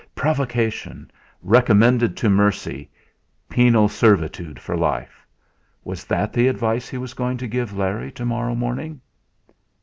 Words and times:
Provocation! 0.15 1.11
Recommended 1.43 2.17
to 2.17 2.27
mercy 2.27 2.89
penal 3.51 3.87
servitude 3.87 4.57
for 4.59 4.75
life! 4.75 5.27
Was 5.83 6.05
that 6.05 6.33
the 6.33 6.47
advice 6.47 6.89
he 6.89 6.97
was 6.97 7.13
going 7.13 7.37
to 7.37 7.47
give 7.47 7.77
Larry 7.77 8.11
to 8.13 8.25
morrow 8.25 8.55
morning? 8.55 8.99